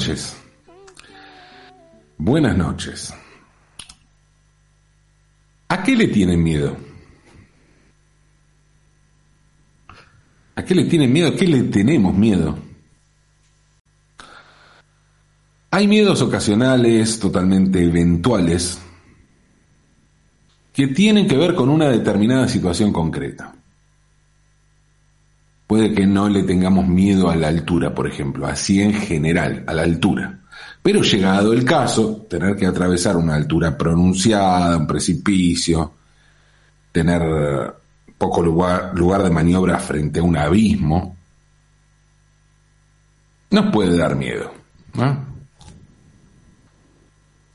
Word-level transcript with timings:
noches. 0.00 0.34
Buenas 2.16 2.56
noches. 2.56 3.14
¿A 5.68 5.82
qué 5.82 5.94
le 5.94 6.08
tienen 6.08 6.42
miedo? 6.42 6.74
¿A 10.56 10.64
qué 10.64 10.74
le 10.74 10.84
tienen 10.84 11.12
miedo? 11.12 11.28
¿A 11.28 11.36
qué 11.36 11.46
le 11.46 11.64
tenemos 11.64 12.14
miedo? 12.14 12.58
Hay 15.70 15.86
miedos 15.86 16.22
ocasionales, 16.22 17.20
totalmente 17.20 17.84
eventuales, 17.84 18.80
que 20.72 20.86
tienen 20.86 21.28
que 21.28 21.36
ver 21.36 21.54
con 21.54 21.68
una 21.68 21.90
determinada 21.90 22.48
situación 22.48 22.90
concreta. 22.90 23.54
Puede 25.70 25.94
que 25.94 26.04
no 26.04 26.28
le 26.28 26.42
tengamos 26.42 26.88
miedo 26.88 27.30
a 27.30 27.36
la 27.36 27.46
altura, 27.46 27.94
por 27.94 28.08
ejemplo, 28.08 28.44
así 28.44 28.82
en 28.82 28.92
general, 28.92 29.62
a 29.68 29.72
la 29.72 29.82
altura. 29.82 30.40
Pero 30.82 31.00
llegado 31.00 31.52
el 31.52 31.64
caso, 31.64 32.26
tener 32.28 32.56
que 32.56 32.66
atravesar 32.66 33.16
una 33.16 33.36
altura 33.36 33.78
pronunciada, 33.78 34.76
un 34.76 34.88
precipicio, 34.88 35.92
tener 36.90 37.22
poco 38.18 38.42
lugar, 38.42 38.90
lugar 38.96 39.22
de 39.22 39.30
maniobra 39.30 39.78
frente 39.78 40.18
a 40.18 40.24
un 40.24 40.36
abismo, 40.36 41.16
nos 43.52 43.72
puede 43.72 43.96
dar 43.96 44.16
miedo. 44.16 44.52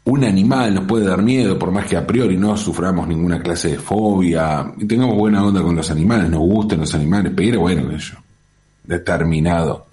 Un 0.06 0.24
animal 0.24 0.76
nos 0.76 0.86
puede 0.86 1.06
dar 1.06 1.22
miedo, 1.22 1.58
por 1.58 1.72
más 1.72 1.88
que 1.88 1.98
a 1.98 2.06
priori 2.06 2.38
no 2.38 2.56
suframos 2.56 3.08
ninguna 3.08 3.42
clase 3.42 3.72
de 3.72 3.80
fobia 3.80 4.72
y 4.78 4.86
tengamos 4.86 5.16
buena 5.18 5.44
onda 5.44 5.64
con 5.64 5.76
los 5.76 5.90
animales, 5.90 6.30
nos 6.30 6.42
gusten 6.42 6.80
los 6.80 6.94
animales, 6.94 7.34
pero 7.36 7.62
bueno, 7.62 7.92
eso, 7.92 8.16
determinado 8.84 9.88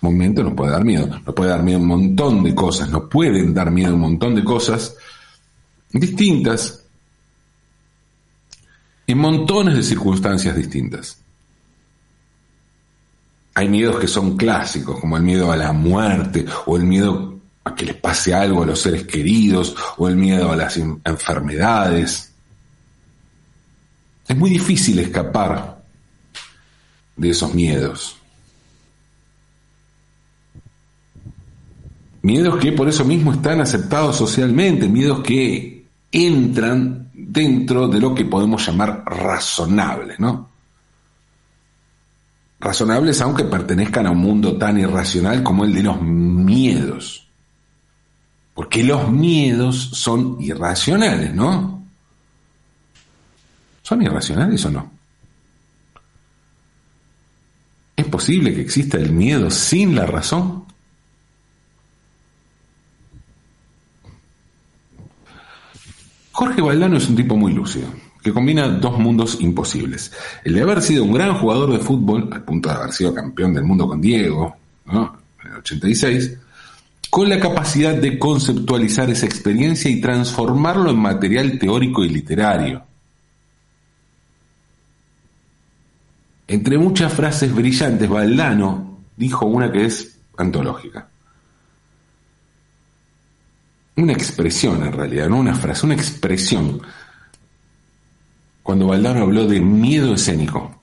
momento 0.00 0.42
nos 0.42 0.54
puede 0.54 0.72
dar 0.72 0.84
miedo. 0.84 1.06
Nos 1.06 1.34
puede 1.34 1.50
dar 1.50 1.62
miedo 1.62 1.78
un 1.78 1.86
montón 1.86 2.42
de 2.42 2.54
cosas, 2.54 2.90
nos 2.90 3.04
pueden 3.04 3.54
dar 3.54 3.70
miedo 3.70 3.94
un 3.94 4.00
montón 4.00 4.34
de 4.34 4.44
cosas 4.44 4.96
distintas 5.90 6.84
en 9.06 9.18
montones 9.18 9.74
de 9.74 9.82
circunstancias 9.82 10.54
distintas. 10.54 11.18
Hay 13.54 13.68
miedos 13.68 13.98
que 13.98 14.06
son 14.06 14.36
clásicos, 14.36 15.00
como 15.00 15.16
el 15.16 15.22
miedo 15.22 15.50
a 15.50 15.56
la 15.56 15.72
muerte 15.72 16.44
o 16.66 16.76
el 16.76 16.84
miedo 16.84 17.27
que 17.74 17.86
les 17.86 17.96
pase 17.96 18.34
algo 18.34 18.62
a 18.62 18.66
los 18.66 18.80
seres 18.80 19.04
queridos 19.04 19.74
o 19.96 20.08
el 20.08 20.16
miedo 20.16 20.50
a 20.52 20.56
las 20.56 20.76
enfermedades. 20.76 22.32
Es 24.26 24.36
muy 24.36 24.50
difícil 24.50 24.98
escapar 24.98 25.82
de 27.16 27.30
esos 27.30 27.54
miedos. 27.54 28.16
Miedos 32.22 32.58
que 32.58 32.72
por 32.72 32.88
eso 32.88 33.04
mismo 33.04 33.32
están 33.32 33.60
aceptados 33.60 34.16
socialmente, 34.16 34.88
miedos 34.88 35.22
que 35.22 35.86
entran 36.10 37.10
dentro 37.14 37.88
de 37.88 38.00
lo 38.00 38.14
que 38.14 38.24
podemos 38.24 38.66
llamar 38.66 39.04
razonables, 39.06 40.18
¿no? 40.18 40.48
Razonables 42.60 43.20
aunque 43.20 43.44
pertenezcan 43.44 44.06
a 44.06 44.10
un 44.10 44.18
mundo 44.18 44.56
tan 44.56 44.78
irracional 44.78 45.42
como 45.42 45.64
el 45.64 45.72
de 45.72 45.82
los 45.82 46.00
miedos. 46.02 47.27
Porque 48.58 48.82
los 48.82 49.08
miedos 49.08 49.90
son 49.92 50.36
irracionales, 50.40 51.32
¿no? 51.32 51.80
¿Son 53.82 54.02
irracionales 54.02 54.64
o 54.64 54.70
no? 54.72 54.90
¿Es 57.94 58.04
posible 58.06 58.52
que 58.52 58.60
exista 58.60 58.96
el 58.96 59.12
miedo 59.12 59.48
sin 59.48 59.94
la 59.94 60.06
razón? 60.06 60.64
Jorge 66.32 66.60
Valdano 66.60 66.96
es 66.96 67.08
un 67.08 67.14
tipo 67.14 67.36
muy 67.36 67.52
lúcido, 67.52 67.86
que 68.20 68.32
combina 68.32 68.66
dos 68.66 68.98
mundos 68.98 69.38
imposibles. 69.40 70.10
El 70.42 70.54
de 70.54 70.62
haber 70.62 70.82
sido 70.82 71.04
un 71.04 71.12
gran 71.12 71.32
jugador 71.34 71.70
de 71.70 71.78
fútbol, 71.78 72.28
al 72.32 72.42
punto 72.42 72.70
de 72.70 72.74
haber 72.74 72.92
sido 72.92 73.14
campeón 73.14 73.54
del 73.54 73.62
mundo 73.62 73.86
con 73.86 74.00
Diego, 74.00 74.56
en 74.88 75.48
el 75.48 75.58
86, 75.58 76.38
con 77.10 77.28
la 77.28 77.40
capacidad 77.40 77.94
de 77.94 78.18
conceptualizar 78.18 79.10
esa 79.10 79.26
experiencia 79.26 79.90
y 79.90 80.00
transformarlo 80.00 80.90
en 80.90 80.98
material 80.98 81.58
teórico 81.58 82.04
y 82.04 82.10
literario. 82.10 82.84
Entre 86.46 86.78
muchas 86.78 87.12
frases 87.12 87.54
brillantes, 87.54 88.08
Valdano 88.08 88.98
dijo 89.16 89.46
una 89.46 89.70
que 89.70 89.84
es 89.84 90.18
antológica. 90.36 91.08
Una 93.96 94.12
expresión 94.12 94.82
en 94.82 94.92
realidad, 94.92 95.28
no 95.28 95.38
una 95.38 95.54
frase, 95.54 95.84
una 95.84 95.94
expresión. 95.94 96.80
Cuando 98.62 98.86
Valdano 98.86 99.22
habló 99.22 99.46
de 99.46 99.60
miedo 99.60 100.14
escénico. 100.14 100.77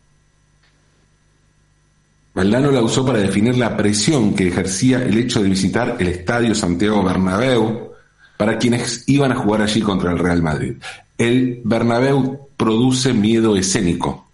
Valdano 2.35 2.69
la 2.69 2.81
usó 2.81 3.05
para 3.05 3.19
definir 3.19 3.57
la 3.57 3.77
presión 3.77 4.35
que 4.35 4.49
ejercía 4.49 5.01
el 5.01 5.17
hecho 5.17 5.41
de 5.41 5.47
visitar 5.47 5.95
el 5.99 6.09
Estadio 6.09 6.53
Santiago 6.53 7.01
Bernabéu 7.01 7.93
para 8.35 8.57
quienes 8.57 9.07
iban 9.07 9.31
a 9.31 9.37
jugar 9.37 9.61
allí 9.61 9.81
contra 9.81 10.11
el 10.11 10.19
Real 10.19 10.43
Madrid. 10.43 10.73
El 11.17 11.61
Bernabéu 11.63 12.49
produce 12.57 13.13
miedo 13.13 13.55
escénico, 13.55 14.29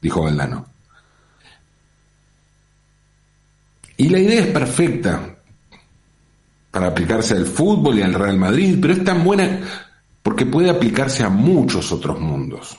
dijo 0.00 0.22
Valdano. 0.22 0.64
Y 3.98 4.08
la 4.08 4.18
idea 4.18 4.40
es 4.40 4.46
perfecta 4.46 5.36
para 6.70 6.86
aplicarse 6.86 7.34
al 7.34 7.44
fútbol 7.44 7.98
y 7.98 8.02
al 8.02 8.14
Real 8.14 8.38
Madrid, 8.38 8.78
pero 8.80 8.94
es 8.94 9.04
tan 9.04 9.22
buena 9.22 9.60
porque 10.22 10.46
puede 10.46 10.70
aplicarse 10.70 11.22
a 11.22 11.28
muchos 11.28 11.92
otros 11.92 12.18
mundos. 12.18 12.78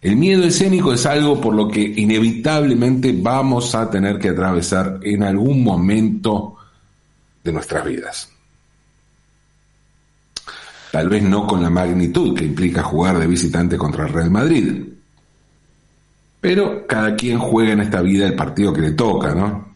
El 0.00 0.16
miedo 0.16 0.44
escénico 0.44 0.92
es 0.92 1.06
algo 1.06 1.40
por 1.40 1.54
lo 1.54 1.68
que 1.68 1.80
inevitablemente 1.80 3.12
vamos 3.20 3.74
a 3.74 3.90
tener 3.90 4.18
que 4.18 4.28
atravesar 4.28 5.00
en 5.02 5.24
algún 5.24 5.64
momento 5.64 6.56
de 7.42 7.52
nuestras 7.52 7.84
vidas. 7.84 8.30
Tal 10.92 11.08
vez 11.08 11.22
no 11.22 11.46
con 11.46 11.62
la 11.62 11.70
magnitud 11.70 12.36
que 12.36 12.44
implica 12.44 12.82
jugar 12.82 13.18
de 13.18 13.26
visitante 13.26 13.76
contra 13.76 14.06
el 14.06 14.12
Real 14.12 14.30
Madrid. 14.30 14.84
Pero 16.40 16.86
cada 16.86 17.16
quien 17.16 17.38
juega 17.38 17.72
en 17.72 17.80
esta 17.80 18.00
vida 18.00 18.26
el 18.26 18.36
partido 18.36 18.72
que 18.72 18.80
le 18.80 18.92
toca, 18.92 19.34
¿no? 19.34 19.68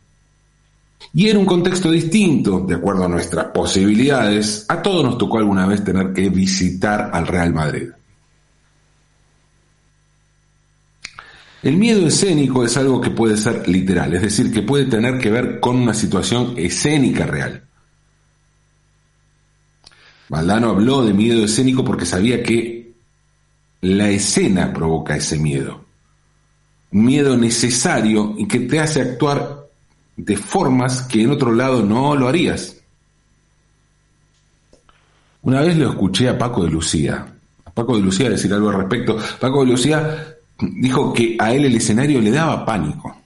Y 1.14 1.28
en 1.28 1.36
un 1.36 1.44
contexto 1.44 1.90
distinto, 1.90 2.60
de 2.60 2.76
acuerdo 2.76 3.04
a 3.04 3.08
nuestras 3.08 3.46
posibilidades, 3.46 4.64
a 4.68 4.80
todos 4.80 5.04
nos 5.04 5.18
tocó 5.18 5.38
alguna 5.38 5.66
vez 5.66 5.82
tener 5.82 6.12
que 6.12 6.30
visitar 6.30 7.10
al 7.12 7.26
Real 7.26 7.52
Madrid. 7.52 7.88
El 11.62 11.76
miedo 11.76 12.06
escénico 12.08 12.64
es 12.64 12.76
algo 12.76 13.00
que 13.00 13.10
puede 13.10 13.36
ser 13.36 13.68
literal, 13.68 14.12
es 14.14 14.22
decir, 14.22 14.52
que 14.52 14.62
puede 14.62 14.86
tener 14.86 15.18
que 15.18 15.30
ver 15.30 15.60
con 15.60 15.76
una 15.76 15.94
situación 15.94 16.54
escénica 16.56 17.24
real. 17.24 17.62
Valdano 20.28 20.70
habló 20.70 21.04
de 21.04 21.12
miedo 21.12 21.44
escénico 21.44 21.84
porque 21.84 22.04
sabía 22.04 22.42
que 22.42 22.94
la 23.80 24.08
escena 24.10 24.72
provoca 24.72 25.16
ese 25.16 25.38
miedo. 25.38 25.84
Miedo 26.90 27.36
necesario 27.36 28.34
y 28.36 28.48
que 28.48 28.60
te 28.60 28.80
hace 28.80 29.00
actuar 29.00 29.68
de 30.16 30.36
formas 30.36 31.02
que 31.02 31.22
en 31.22 31.30
otro 31.30 31.52
lado 31.52 31.82
no 31.82 32.16
lo 32.16 32.28
harías. 32.28 32.76
Una 35.42 35.60
vez 35.60 35.76
lo 35.76 35.90
escuché 35.90 36.28
a 36.28 36.38
Paco 36.38 36.64
de 36.64 36.70
Lucía. 36.70 37.26
A 37.64 37.70
Paco 37.70 37.96
de 37.96 38.02
Lucía 38.02 38.30
decir 38.30 38.52
algo 38.52 38.70
al 38.70 38.76
respecto. 38.78 39.18
Paco 39.40 39.64
de 39.64 39.70
Lucía 39.70 40.31
dijo 40.62 41.12
que 41.12 41.36
a 41.38 41.52
él 41.52 41.64
el 41.64 41.76
escenario 41.76 42.20
le 42.20 42.30
daba 42.30 42.64
pánico, 42.64 43.16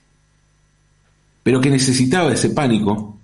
pero 1.43 1.61
que 1.61 1.71
necesitaba 1.71 2.33
ese 2.33 2.51
pánico 2.51 3.17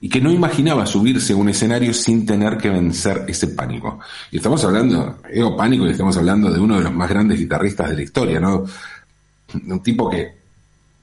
y 0.00 0.08
que 0.08 0.20
no 0.20 0.32
imaginaba 0.32 0.84
subirse 0.84 1.32
a 1.32 1.36
un 1.36 1.48
escenario 1.48 1.94
sin 1.94 2.26
tener 2.26 2.58
que 2.58 2.68
vencer 2.68 3.24
ese 3.28 3.48
pánico. 3.48 4.00
Y 4.32 4.38
estamos 4.38 4.64
hablando, 4.64 5.20
digo 5.32 5.56
pánico, 5.56 5.86
y 5.86 5.90
estamos 5.90 6.16
hablando 6.16 6.50
de 6.50 6.58
uno 6.58 6.76
de 6.76 6.82
los 6.82 6.92
más 6.92 7.08
grandes 7.08 7.38
guitarristas 7.38 7.90
de 7.90 7.96
la 7.96 8.02
historia, 8.02 8.40
¿no? 8.40 8.64
Un 9.54 9.80
tipo 9.80 10.10
que 10.10 10.42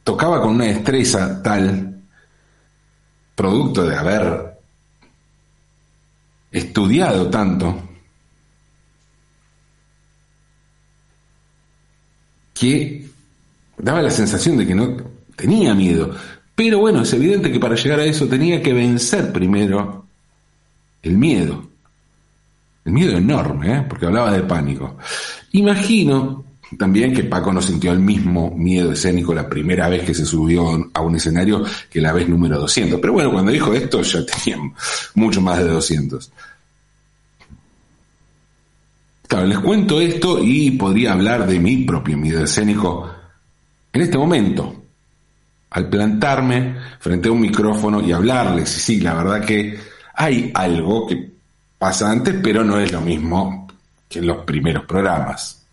tocaba 0.03 0.41
con 0.41 0.55
una 0.55 0.65
destreza 0.65 1.41
tal, 1.41 2.01
producto 3.35 3.85
de 3.85 3.95
haber 3.95 4.59
estudiado 6.51 7.29
tanto, 7.29 7.88
que 12.59 13.05
daba 13.77 14.01
la 14.01 14.09
sensación 14.09 14.57
de 14.57 14.67
que 14.67 14.75
no 14.75 14.97
tenía 15.35 15.73
miedo. 15.73 16.13
Pero 16.55 16.79
bueno, 16.79 17.03
es 17.03 17.13
evidente 17.13 17.51
que 17.51 17.59
para 17.59 17.75
llegar 17.75 18.01
a 18.01 18.05
eso 18.05 18.27
tenía 18.27 18.61
que 18.61 18.73
vencer 18.73 19.31
primero 19.31 20.05
el 21.01 21.17
miedo. 21.17 21.69
El 22.83 22.93
miedo 22.93 23.17
enorme, 23.17 23.77
¿eh? 23.77 23.85
porque 23.87 24.07
hablaba 24.07 24.33
de 24.33 24.43
pánico. 24.43 24.97
Imagino 25.53 26.43
también 26.77 27.13
que 27.13 27.23
Paco 27.23 27.53
no 27.53 27.61
sintió 27.61 27.91
el 27.91 27.99
mismo 27.99 28.51
miedo 28.51 28.91
escénico 28.91 29.33
la 29.33 29.49
primera 29.49 29.87
vez 29.89 30.03
que 30.03 30.13
se 30.13 30.25
subió 30.25 30.89
a 30.93 31.01
un 31.01 31.15
escenario 31.15 31.63
que 31.89 32.01
la 32.01 32.13
vez 32.13 32.27
número 32.27 32.59
200. 32.59 32.99
Pero 32.99 33.13
bueno, 33.13 33.31
cuando 33.31 33.51
dijo 33.51 33.73
esto 33.73 34.01
ya 34.01 34.25
tenía 34.25 34.61
mucho 35.15 35.41
más 35.41 35.59
de 35.59 35.69
200. 35.69 36.31
Claro, 39.29 39.45
les 39.45 39.59
cuento 39.59 40.01
esto 40.01 40.43
y 40.43 40.71
podría 40.71 41.13
hablar 41.13 41.45
de 41.45 41.59
mi 41.59 41.83
propio 41.85 42.17
miedo 42.17 42.43
escénico 42.43 43.07
en 43.93 44.01
este 44.01 44.17
momento, 44.17 44.85
al 45.69 45.87
plantarme 45.87 46.75
frente 46.99 47.29
a 47.29 47.31
un 47.31 47.39
micrófono 47.39 48.01
y 48.01 48.11
hablarles. 48.11 48.75
Y 48.75 48.79
sí, 48.79 49.01
la 49.01 49.13
verdad 49.13 49.45
que 49.45 49.77
hay 50.15 50.49
algo 50.55 51.05
que 51.05 51.31
pasa 51.77 52.09
antes, 52.09 52.37
pero 52.41 52.63
no 52.63 52.79
es 52.79 52.91
lo 52.91 53.01
mismo 53.01 53.67
que 54.07 54.17
en 54.17 54.25
los 54.25 54.43
primeros 54.45 54.85
programas. 54.85 55.63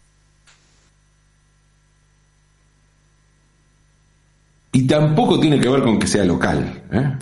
Y 4.73 4.87
tampoco 4.87 5.41
tiene 5.41 5.59
que 5.59 5.71
ver 5.71 5.83
con 5.83 5.99
que 5.99 6.07
sea 6.07 6.27
local. 6.27 6.85
¿eh? 6.93 7.13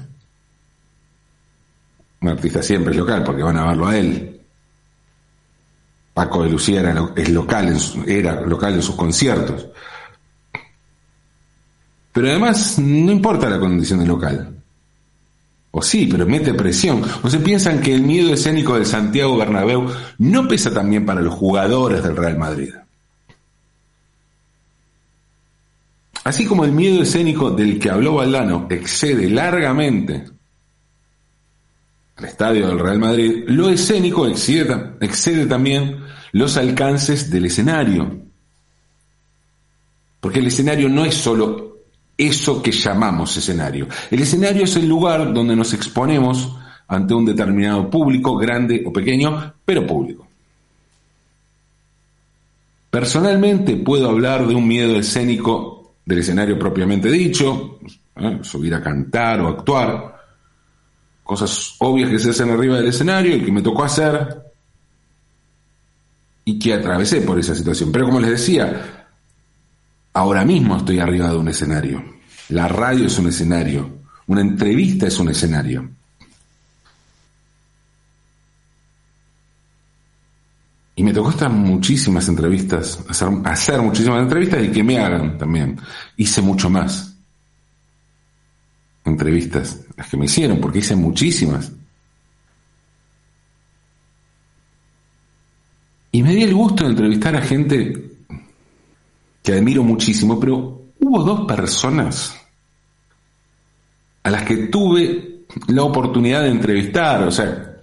Un 2.22 2.28
artista 2.28 2.60
siempre 2.60 2.90
es 2.90 2.98
local 2.98 3.22
porque 3.22 3.44
van 3.44 3.56
a 3.56 3.68
verlo 3.68 3.86
a 3.86 3.96
él. 3.96 4.40
Paco 6.14 6.44
de 6.44 6.50
Lucía 6.50 6.80
era, 6.80 7.10
es 7.16 7.28
local 7.28 7.76
era 8.06 8.40
local 8.42 8.74
en 8.74 8.82
sus 8.82 8.94
conciertos. 8.94 9.66
Pero 12.12 12.28
además 12.28 12.78
no 12.78 13.10
importa 13.10 13.50
la 13.50 13.58
condición 13.58 13.98
de 13.98 14.06
local. 14.06 14.56
O 15.72 15.82
sí, 15.82 16.06
pero 16.08 16.24
mete 16.24 16.54
presión. 16.54 17.02
O 17.24 17.28
se 17.28 17.40
piensan 17.40 17.80
que 17.80 17.92
el 17.92 18.02
miedo 18.02 18.32
escénico 18.32 18.74
del 18.74 18.86
Santiago 18.86 19.36
Bernabéu 19.36 19.90
no 20.18 20.46
pesa 20.46 20.72
también 20.72 21.04
para 21.04 21.20
los 21.20 21.34
jugadores 21.34 22.04
del 22.04 22.16
Real 22.16 22.38
Madrid. 22.38 22.72
Así 26.22 26.46
como 26.46 26.64
el 26.64 26.70
miedo 26.70 27.02
escénico 27.02 27.50
del 27.50 27.80
que 27.80 27.90
habló 27.90 28.14
Valdano 28.14 28.68
excede 28.70 29.28
largamente 29.28 30.33
al 32.16 32.24
estadio 32.24 32.68
del 32.68 32.78
Real 32.78 32.98
Madrid, 32.98 33.44
lo 33.48 33.68
escénico 33.68 34.26
excede, 34.26 35.46
también 35.46 35.98
los 36.32 36.56
alcances 36.56 37.30
del 37.30 37.46
escenario. 37.46 38.22
Porque 40.20 40.38
el 40.38 40.46
escenario 40.46 40.88
no 40.88 41.04
es 41.04 41.14
solo 41.14 41.78
eso 42.16 42.62
que 42.62 42.70
llamamos 42.70 43.36
escenario. 43.36 43.88
El 44.10 44.20
escenario 44.22 44.64
es 44.64 44.76
el 44.76 44.88
lugar 44.88 45.34
donde 45.34 45.56
nos 45.56 45.74
exponemos 45.74 46.56
ante 46.86 47.14
un 47.14 47.24
determinado 47.24 47.90
público, 47.90 48.36
grande 48.36 48.84
o 48.86 48.92
pequeño, 48.92 49.54
pero 49.64 49.86
público. 49.86 50.26
Personalmente 52.90 53.76
puedo 53.76 54.08
hablar 54.08 54.46
de 54.46 54.54
un 54.54 54.68
miedo 54.68 54.96
escénico 54.96 55.94
del 56.06 56.18
escenario 56.18 56.56
propiamente 56.56 57.10
dicho, 57.10 57.80
¿eh? 58.14 58.38
subir 58.42 58.72
a 58.74 58.82
cantar 58.82 59.40
o 59.40 59.48
actuar, 59.48 60.13
cosas 61.24 61.74
obvias 61.78 62.10
que 62.10 62.18
se 62.18 62.30
hacen 62.30 62.50
arriba 62.50 62.76
del 62.76 62.88
escenario 62.88 63.36
y 63.36 63.44
que 63.44 63.50
me 63.50 63.62
tocó 63.62 63.82
hacer, 63.82 64.44
y 66.44 66.58
que 66.58 66.74
atravesé 66.74 67.22
por 67.22 67.38
esa 67.38 67.54
situación. 67.54 67.90
Pero 67.90 68.06
como 68.06 68.20
les 68.20 68.30
decía, 68.30 69.08
ahora 70.12 70.44
mismo 70.44 70.76
estoy 70.76 70.98
arriba 70.98 71.30
de 71.30 71.36
un 71.36 71.48
escenario. 71.48 72.04
La 72.50 72.68
radio 72.68 73.06
es 73.06 73.18
un 73.18 73.28
escenario. 73.28 73.90
Una 74.26 74.42
entrevista 74.42 75.06
es 75.06 75.18
un 75.18 75.30
escenario. 75.30 75.88
Y 80.96 81.02
me 81.02 81.12
tocó 81.12 81.30
estar 81.30 81.50
muchísimas 81.50 82.28
entrevistas, 82.28 83.00
hacer, 83.08 83.28
hacer 83.44 83.82
muchísimas 83.82 84.22
entrevistas 84.22 84.62
y 84.62 84.70
que 84.70 84.84
me 84.84 84.98
hagan 84.98 85.38
también. 85.38 85.80
Hice 86.16 86.40
mucho 86.40 86.70
más 86.70 87.13
entrevistas, 89.04 89.80
las 89.96 90.08
que 90.08 90.16
me 90.16 90.24
hicieron, 90.26 90.60
porque 90.60 90.78
hice 90.78 90.96
muchísimas. 90.96 91.70
Y 96.12 96.22
me 96.22 96.34
di 96.34 96.44
el 96.44 96.54
gusto 96.54 96.84
de 96.84 96.90
entrevistar 96.90 97.34
a 97.36 97.42
gente 97.42 98.10
que 99.42 99.52
admiro 99.52 99.82
muchísimo, 99.82 100.38
pero 100.38 100.82
hubo 101.00 101.22
dos 101.22 101.46
personas 101.46 102.34
a 104.22 104.30
las 104.30 104.42
que 104.44 104.56
tuve 104.68 105.44
la 105.68 105.82
oportunidad 105.82 106.42
de 106.42 106.50
entrevistar, 106.50 107.24
o 107.24 107.30
sea, 107.30 107.76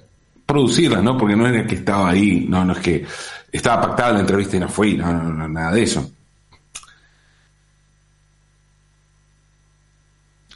producirlas, 0.45 1.03
¿no? 1.03 1.17
Porque 1.17 1.35
no 1.35 1.47
era 1.47 1.65
que 1.65 1.75
estaba 1.75 2.09
ahí, 2.09 2.45
no, 2.49 2.65
no 2.65 2.73
es 2.73 2.79
que 2.79 3.05
estaba 3.51 3.81
pactada 3.81 4.13
la 4.13 4.19
entrevista 4.21 4.57
y 4.57 4.59
no 4.59 4.69
fui, 4.69 4.95
no, 4.95 5.11
no, 5.11 5.47
nada 5.47 5.71
de 5.71 5.83
eso. 5.83 6.11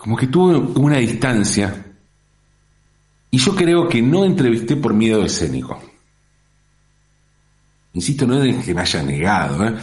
Como 0.06 0.18
que 0.18 0.28
tuve 0.28 0.56
una 0.56 0.98
distancia 0.98 1.84
y 3.32 3.40
yo 3.40 3.56
creo 3.56 3.90
que 3.90 4.04
no 4.04 4.24
entrevisté 4.24 4.76
por 4.76 4.94
miedo 4.94 5.26
escénico. 5.26 5.82
Insisto, 7.92 8.28
no 8.28 8.44
es 8.44 8.64
que 8.64 8.76
me 8.76 8.82
haya 8.82 9.02
negado, 9.02 9.66
¿eh? 9.66 9.74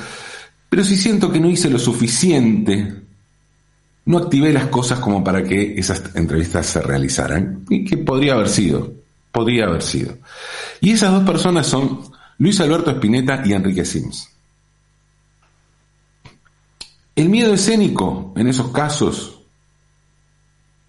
pero 0.69 0.85
si 0.85 0.97
siento 0.97 1.33
que 1.33 1.41
no 1.41 1.51
hice 1.51 1.69
lo 1.69 1.79
suficiente, 1.81 3.03
no 4.05 4.19
activé 4.19 4.53
las 4.53 4.69
cosas 4.69 5.01
como 5.01 5.25
para 5.25 5.43
que 5.43 5.75
esas 5.77 6.15
entrevistas 6.15 6.67
se 6.67 6.81
realizaran, 6.81 7.65
y 7.69 7.85
que 7.85 7.97
podría 7.97 8.35
haber 8.35 8.49
sido, 8.49 8.93
podría 9.33 9.65
haber 9.65 9.83
sido. 9.83 10.19
Y 10.81 10.93
esas 10.93 11.11
dos 11.11 11.25
personas 11.25 11.67
son 11.67 11.99
Luis 12.39 12.61
Alberto 12.61 12.93
Espineta 12.93 13.43
y 13.45 13.55
Enrique 13.55 13.85
Sims. 13.85 14.31
El 17.17 17.29
miedo 17.29 17.53
escénico 17.53 18.33
en 18.37 18.47
esos 18.47 18.71
casos, 18.71 19.42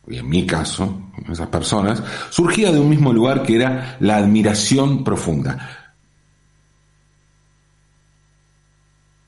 y 0.08 0.18
en 0.18 0.28
mi 0.28 0.46
caso, 0.46 1.02
esas 1.32 1.48
personas, 1.48 2.04
surgía 2.30 2.72
de 2.72 2.80
un 2.80 2.90
mismo 2.90 3.14
lugar 3.14 3.44
que 3.44 3.56
era 3.56 3.98
la 4.00 4.18
admiración 4.18 5.04
profunda. 5.04 5.96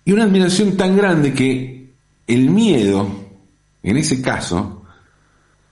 Y 0.04 0.12
una 0.12 0.26
admiración 0.26 0.76
tan 0.76 0.98
grande 0.98 1.34
que 1.34 1.94
el 2.28 2.50
miedo, 2.50 3.08
en 3.82 3.98
ese 3.98 4.22
caso, 4.22 4.84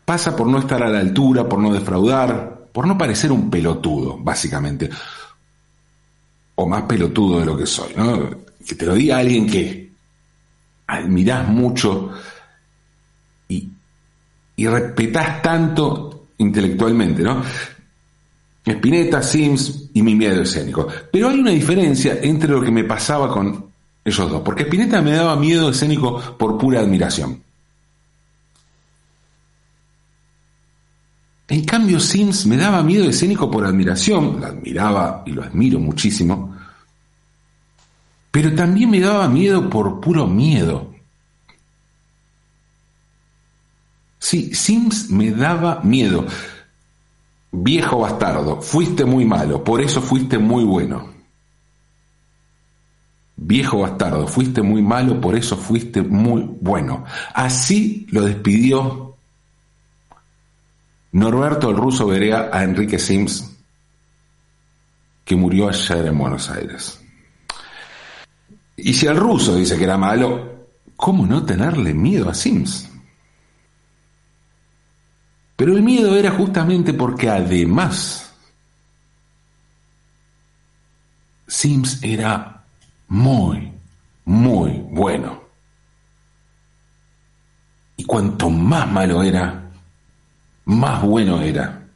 pasa 0.05 0.35
por 0.35 0.47
no 0.47 0.59
estar 0.59 0.81
a 0.81 0.89
la 0.89 0.99
altura, 0.99 1.47
por 1.47 1.59
no 1.59 1.73
defraudar, 1.73 2.67
por 2.71 2.87
no 2.87 2.97
parecer 2.97 3.31
un 3.31 3.49
pelotudo, 3.49 4.17
básicamente. 4.17 4.89
O 6.55 6.67
más 6.67 6.83
pelotudo 6.83 7.39
de 7.39 7.45
lo 7.45 7.57
que 7.57 7.65
soy, 7.65 7.93
¿no? 7.95 8.29
Que 8.65 8.75
te 8.75 8.85
lo 8.85 8.95
diga 8.95 9.17
alguien 9.17 9.47
que 9.47 9.91
admirás 10.87 11.47
mucho 11.47 12.11
y, 13.47 13.69
y 14.55 14.67
respetás 14.67 15.41
tanto 15.41 16.27
intelectualmente, 16.37 17.23
¿no? 17.23 17.43
Spinetta, 18.65 19.21
Sims 19.21 19.89
y 19.93 20.01
mi 20.01 20.15
miedo 20.15 20.41
escénico. 20.41 20.87
Pero 21.11 21.29
hay 21.29 21.39
una 21.39 21.51
diferencia 21.51 22.19
entre 22.21 22.49
lo 22.49 22.61
que 22.61 22.71
me 22.71 22.85
pasaba 22.85 23.29
con 23.29 23.65
ellos 24.05 24.31
dos. 24.31 24.41
Porque 24.41 24.63
Spinetta 24.63 25.01
me 25.01 25.11
daba 25.11 25.35
miedo 25.35 25.69
escénico 25.69 26.19
por 26.37 26.57
pura 26.57 26.79
admiración. 26.79 27.41
En 31.47 31.65
cambio, 31.65 31.99
Sims 31.99 32.45
me 32.45 32.57
daba 32.57 32.81
miedo 32.83 33.05
escénico 33.05 33.51
por 33.51 33.65
admiración, 33.65 34.39
lo 34.39 34.47
admiraba 34.47 35.23
y 35.25 35.31
lo 35.31 35.43
admiro 35.43 35.77
muchísimo, 35.77 36.55
pero 38.31 38.55
también 38.55 38.89
me 38.89 38.99
daba 38.99 39.27
miedo 39.27 39.69
por 39.69 39.99
puro 39.99 40.25
miedo. 40.25 40.92
Sí, 44.23 44.55
Sims 44.55 45.09
me 45.09 45.31
daba 45.31 45.81
miedo. 45.83 46.25
Viejo 47.51 47.99
bastardo, 47.99 48.61
fuiste 48.61 49.03
muy 49.03 49.25
malo, 49.25 49.61
por 49.65 49.81
eso 49.81 50.01
fuiste 50.01 50.37
muy 50.37 50.63
bueno. 50.63 51.09
Viejo 53.35 53.79
bastardo, 53.79 54.25
fuiste 54.25 54.61
muy 54.61 54.81
malo, 54.81 55.19
por 55.19 55.35
eso 55.35 55.57
fuiste 55.57 56.01
muy 56.01 56.41
bueno. 56.61 57.03
Así 57.33 58.07
lo 58.11 58.21
despidió 58.21 59.17
Norberto 61.11 61.69
el 61.69 61.75
ruso 61.75 62.07
Berea 62.07 62.49
a 62.53 62.63
Enrique 62.63 62.99
Sims, 62.99 63.53
que 65.25 65.35
murió 65.35 65.67
ayer 65.67 66.05
en 66.05 66.17
Buenos 66.17 66.49
Aires. 66.49 66.97
Y 68.77 68.93
si 68.93 69.05
el 69.05 69.17
ruso 69.17 69.57
dice 69.57 69.77
que 69.77 69.83
era 69.83 69.97
malo, 69.97 70.69
¿cómo 70.95 71.25
no 71.25 71.43
tenerle 71.43 71.93
miedo 71.93 72.29
a 72.29 72.33
Sims? 72.33 72.89
Pero 75.63 75.77
el 75.77 75.81
miedo 75.81 76.17
era 76.17 76.29
justamente 76.31 76.93
porque 76.93 77.29
además 77.29 78.33
Sims 81.47 82.03
era 82.03 82.65
muy, 83.07 83.71
muy 84.25 84.71
bueno. 84.91 85.41
Y 87.95 88.03
cuanto 88.03 88.49
más 88.49 88.91
malo 88.91 89.23
era, 89.23 89.71
más 90.65 91.01
bueno 91.01 91.41
era. 91.41 91.87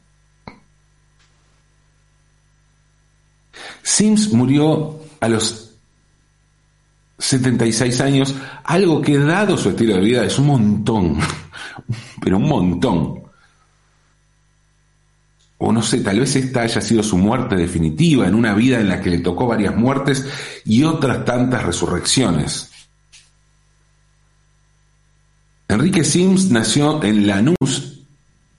Sims 3.82 4.32
murió 4.32 4.98
a 5.20 5.28
los 5.28 5.74
76 7.18 8.00
años, 8.00 8.34
algo 8.64 9.02
que 9.02 9.18
dado 9.18 9.58
su 9.58 9.68
estilo 9.68 9.96
de 9.96 10.00
vida 10.00 10.24
es 10.24 10.38
un 10.38 10.46
montón, 10.46 11.18
pero 12.22 12.38
un 12.38 12.48
montón. 12.48 13.27
O 15.58 15.72
no 15.72 15.82
sé, 15.82 16.00
tal 16.00 16.20
vez 16.20 16.36
esta 16.36 16.62
haya 16.62 16.80
sido 16.80 17.02
su 17.02 17.18
muerte 17.18 17.56
definitiva 17.56 18.26
en 18.28 18.34
una 18.34 18.54
vida 18.54 18.78
en 18.80 18.88
la 18.88 19.00
que 19.00 19.10
le 19.10 19.18
tocó 19.18 19.48
varias 19.48 19.76
muertes 19.76 20.26
y 20.64 20.84
otras 20.84 21.24
tantas 21.24 21.64
resurrecciones. 21.64 22.70
Enrique 25.66 26.04
Sims 26.04 26.50
nació 26.50 27.02
en 27.02 27.26
Lanús 27.26 27.98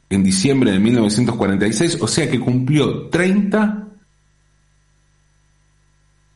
en 0.09 0.23
diciembre 0.23 0.71
de 0.71 0.79
1946, 0.79 1.99
o 2.01 2.07
sea 2.07 2.29
que 2.29 2.39
cumplió 2.39 3.07
30 3.09 3.87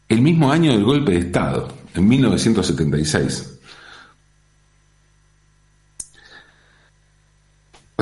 el 0.10 0.22
mismo 0.22 0.52
año 0.52 0.72
del 0.72 0.84
golpe 0.84 1.14
de 1.14 1.20
Estado, 1.20 1.74
en 1.94 2.08
1976. 2.08 3.53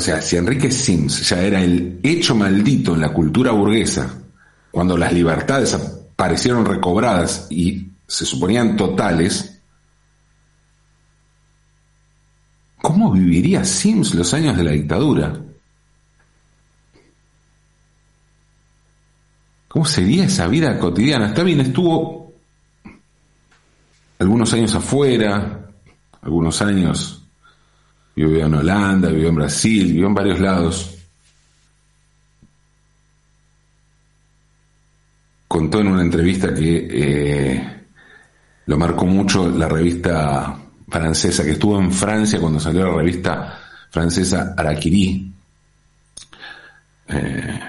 O 0.02 0.04
sea, 0.04 0.20
si 0.20 0.36
Enrique 0.36 0.72
Sims 0.72 1.30
ya 1.30 1.40
era 1.44 1.62
el 1.62 2.00
hecho 2.02 2.34
maldito 2.34 2.96
en 2.96 3.02
la 3.02 3.14
cultura 3.14 3.52
burguesa, 3.52 4.12
cuando 4.72 4.98
las 4.98 5.14
libertades 5.14 5.76
aparecieron 5.76 6.66
recobradas 6.66 7.46
y 7.52 7.88
se 8.08 8.26
suponían 8.26 8.76
totales, 8.76 9.62
¿cómo 12.82 13.12
viviría 13.12 13.64
Sims 13.64 14.16
los 14.16 14.34
años 14.34 14.58
de 14.58 14.64
la 14.64 14.72
dictadura? 14.72 15.40
¿Cómo 19.68 19.86
sería 19.86 20.24
esa 20.24 20.48
vida 20.48 20.80
cotidiana? 20.80 21.28
Está 21.28 21.44
bien, 21.44 21.62
estuvo 21.62 22.34
algunos 24.18 24.52
años 24.52 24.74
afuera, 24.74 25.70
algunos 26.24 26.60
años 26.64 27.21
vivió 28.16 28.46
en 28.46 28.54
Holanda, 28.56 29.10
vivió 29.10 29.30
en 29.30 29.36
Brasil, 29.36 29.88
vivió 29.88 30.08
en 30.08 30.14
varios 30.14 30.40
lados. 30.40 30.98
Contó 35.48 35.80
en 35.80 35.88
una 35.88 36.02
entrevista 36.02 36.54
que 36.54 36.88
eh, 36.90 37.84
lo 38.66 38.78
marcó 38.78 39.06
mucho 39.06 39.50
la 39.50 39.68
revista 39.68 40.58
francesa, 40.88 41.44
que 41.44 41.52
estuvo 41.52 41.80
en 41.80 41.92
Francia 41.92 42.40
cuando 42.40 42.60
salió 42.60 42.86
la 42.86 42.98
revista 42.98 43.60
francesa 43.90 44.54
Araquiri. 44.58 45.32
Eh, 47.08 47.60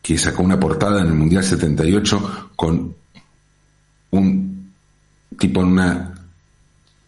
que 0.00 0.16
sacó 0.16 0.44
una 0.44 0.60
portada 0.60 1.00
en 1.00 1.08
el 1.08 1.14
Mundial 1.14 1.42
78 1.42 2.50
con 2.54 2.94
un 4.10 4.72
tipo 5.36 5.60
en 5.62 5.66
una 5.66 6.14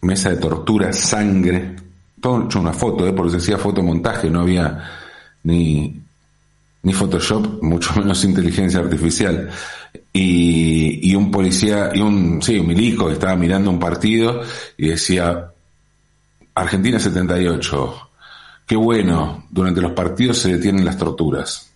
mesa 0.01 0.31
de 0.31 0.37
tortura, 0.39 0.93
sangre, 0.93 1.77
todo 2.21 2.45
hecho 2.45 2.61
una 2.61 2.73
foto, 2.73 3.07
¿eh? 3.07 3.13
porque 3.13 3.33
se 3.33 3.37
decía 3.39 3.59
fotomontaje, 3.59 4.31
no 4.31 4.41
había 4.41 4.85
ni, 5.45 6.01
ni 6.83 6.93
Photoshop, 6.93 7.63
mucho 7.63 7.95
menos 7.97 8.25
inteligencia 8.25 8.81
artificial. 8.81 9.51
Y, 10.13 11.15
un 11.15 11.31
policía, 11.31 11.91
y 11.95 12.01
un, 12.01 12.43
sí, 12.43 12.59
un 12.59 12.67
milico 12.67 13.07
que 13.07 13.13
estaba 13.13 13.37
mirando 13.37 13.71
un 13.71 13.79
partido 13.79 14.43
y 14.77 14.89
decía, 14.89 15.53
Argentina 16.55 16.99
78, 16.99 18.11
qué 18.67 18.77
bueno, 18.77 19.47
durante 19.51 19.81
los 19.81 19.93
partidos 19.93 20.39
se 20.39 20.55
detienen 20.55 20.85
las 20.85 20.99
torturas. 20.99 21.71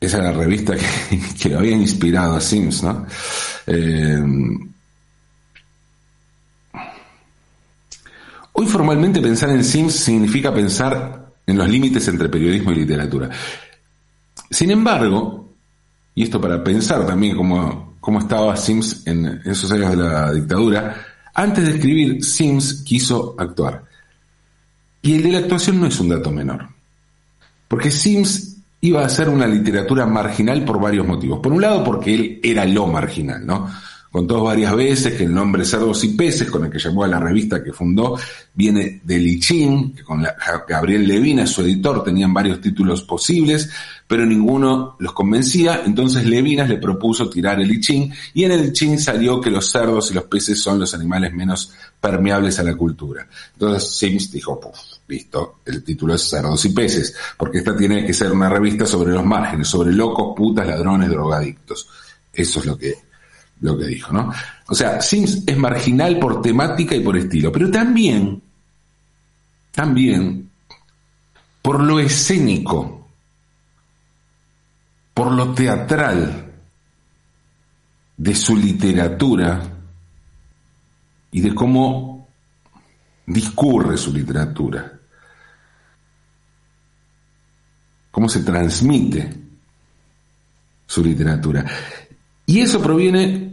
Esa 0.00 0.18
era 0.18 0.32
la 0.32 0.38
revista 0.38 0.74
que, 1.40 1.48
lo 1.50 1.58
había 1.58 1.76
inspirado 1.76 2.36
a 2.36 2.40
Sims, 2.40 2.82
¿no? 2.82 3.06
Eh, 3.66 4.22
hoy 8.56 8.66
formalmente 8.66 9.20
pensar 9.20 9.50
en 9.50 9.62
Sims 9.62 9.94
significa 9.94 10.52
pensar 10.52 11.34
en 11.46 11.58
los 11.58 11.68
límites 11.68 12.08
entre 12.08 12.28
periodismo 12.28 12.72
y 12.72 12.76
literatura. 12.76 13.30
Sin 14.50 14.70
embargo, 14.70 15.50
y 16.14 16.22
esto 16.22 16.40
para 16.40 16.64
pensar 16.64 17.06
también 17.06 17.36
cómo, 17.36 17.96
cómo 18.00 18.18
estaba 18.18 18.56
Sims 18.56 19.06
en 19.06 19.42
esos 19.44 19.70
años 19.70 19.90
de 19.90 19.96
la 19.96 20.32
dictadura, 20.32 20.96
antes 21.34 21.64
de 21.64 21.72
escribir, 21.72 22.24
Sims 22.24 22.82
quiso 22.82 23.34
actuar. 23.38 23.84
Y 25.02 25.14
el 25.14 25.22
de 25.22 25.32
la 25.32 25.38
actuación 25.38 25.78
no 25.78 25.86
es 25.86 26.00
un 26.00 26.08
dato 26.08 26.30
menor. 26.30 26.66
Porque 27.68 27.90
Sims 27.90 28.56
iba 28.80 29.04
a 29.04 29.08
ser 29.08 29.28
una 29.28 29.46
literatura 29.46 30.06
marginal 30.06 30.64
por 30.64 30.80
varios 30.80 31.06
motivos. 31.06 31.40
Por 31.40 31.52
un 31.52 31.60
lado, 31.60 31.84
porque 31.84 32.14
él 32.14 32.40
era 32.42 32.64
lo 32.64 32.86
marginal, 32.86 33.44
¿no? 33.44 33.70
Contó 34.10 34.42
varias 34.42 34.74
veces 34.74 35.14
que 35.14 35.24
el 35.24 35.34
nombre 35.34 35.64
Cerdos 35.64 36.02
y 36.04 36.08
Peces, 36.08 36.50
con 36.50 36.64
el 36.64 36.70
que 36.70 36.78
llamó 36.78 37.04
a 37.04 37.08
la 37.08 37.20
revista 37.20 37.62
que 37.62 37.72
fundó, 37.72 38.18
viene 38.54 39.00
de 39.04 39.18
Lichín, 39.18 39.92
que 39.94 40.02
con 40.02 40.24
Gabriel 40.66 41.06
Levina, 41.06 41.46
su 41.46 41.62
editor, 41.62 42.02
tenían 42.02 42.32
varios 42.32 42.60
títulos 42.60 43.02
posibles, 43.02 43.68
pero 44.06 44.24
ninguno 44.24 44.96
los 45.00 45.12
convencía, 45.12 45.82
entonces 45.84 46.24
Levinas 46.24 46.68
le 46.68 46.78
propuso 46.78 47.28
tirar 47.28 47.60
el 47.60 47.68
Lichín, 47.68 48.12
y 48.32 48.44
en 48.44 48.52
el 48.52 48.62
Lichín 48.66 48.98
salió 48.98 49.40
que 49.40 49.50
los 49.50 49.70
cerdos 49.70 50.10
y 50.10 50.14
los 50.14 50.24
peces 50.24 50.60
son 50.62 50.78
los 50.78 50.94
animales 50.94 51.34
menos 51.34 51.72
permeables 52.00 52.58
a 52.58 52.62
la 52.62 52.74
cultura. 52.74 53.28
Entonces 53.52 53.90
Sims 53.90 54.30
dijo, 54.30 54.58
Puf, 54.58 54.78
listo, 55.08 55.60
el 55.64 55.82
título 55.82 56.14
es 56.14 56.28
Cerdos 56.28 56.64
y 56.64 56.70
Peces, 56.70 57.14
porque 57.36 57.58
esta 57.58 57.76
tiene 57.76 58.06
que 58.06 58.14
ser 58.14 58.32
una 58.32 58.48
revista 58.48 58.86
sobre 58.86 59.12
los 59.12 59.24
márgenes, 59.24 59.68
sobre 59.68 59.92
locos, 59.92 60.34
putas, 60.36 60.66
ladrones, 60.66 61.10
drogadictos. 61.10 61.88
Eso 62.32 62.60
es 62.60 62.66
lo 62.66 62.76
que 62.76 63.05
lo 63.60 63.78
que 63.78 63.86
dijo, 63.86 64.12
¿no? 64.12 64.32
O 64.68 64.74
sea, 64.74 65.00
Sims 65.00 65.42
es 65.46 65.56
marginal 65.56 66.18
por 66.18 66.42
temática 66.42 66.94
y 66.94 67.00
por 67.00 67.16
estilo, 67.16 67.50
pero 67.50 67.70
también, 67.70 68.42
también, 69.72 70.50
por 71.62 71.82
lo 71.82 71.98
escénico, 71.98 73.08
por 75.14 75.32
lo 75.32 75.54
teatral 75.54 76.52
de 78.16 78.34
su 78.34 78.56
literatura 78.56 79.62
y 81.30 81.40
de 81.40 81.54
cómo 81.54 82.28
discurre 83.26 83.96
su 83.96 84.12
literatura, 84.12 84.92
cómo 88.10 88.28
se 88.28 88.40
transmite 88.42 89.36
su 90.86 91.02
literatura. 91.02 91.64
Y 92.46 92.60
eso 92.60 92.80
proviene 92.80 93.45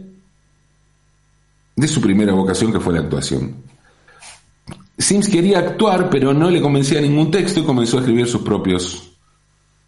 de 1.76 1.88
su 1.88 2.00
primera 2.00 2.32
vocación, 2.32 2.72
que 2.72 2.80
fue 2.80 2.94
la 2.94 3.00
actuación. 3.00 3.56
Sims 4.96 5.28
quería 5.28 5.58
actuar, 5.58 6.08
pero 6.08 6.32
no 6.32 6.50
le 6.50 6.60
convencía 6.60 7.00
ningún 7.00 7.30
texto 7.30 7.60
y 7.60 7.64
comenzó 7.64 7.96
a 7.96 8.00
escribir 8.00 8.26
sus 8.26 8.42
propios 8.42 9.12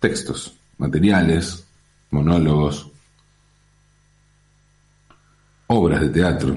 textos, 0.00 0.55
materiales, 0.78 1.64
monólogos, 2.11 2.90
obras 5.69 6.00
de 6.00 6.09
teatro. 6.09 6.57